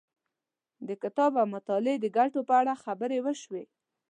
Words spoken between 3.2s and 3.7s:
وشوې.